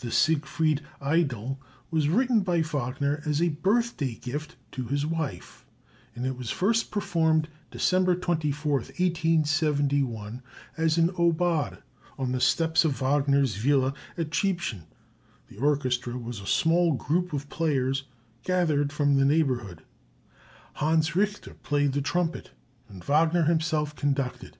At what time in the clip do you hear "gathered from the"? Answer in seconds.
18.42-19.24